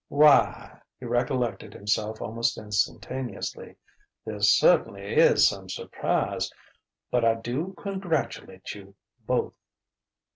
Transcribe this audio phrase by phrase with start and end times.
[0.07, 3.75] "Why!" he recollected himself almost instantaneously
[4.25, 6.51] "this certainly is some surprise,
[7.11, 9.53] but I do congratulate you both!"